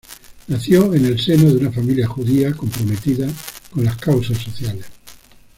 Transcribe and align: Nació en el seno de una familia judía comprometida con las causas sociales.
Nació 0.47 0.95
en 0.95 1.05
el 1.05 1.19
seno 1.21 1.43
de 1.51 1.57
una 1.57 1.71
familia 1.71 2.07
judía 2.07 2.51
comprometida 2.53 3.27
con 3.69 3.85
las 3.85 3.97
causas 3.97 4.39
sociales. 4.39 4.87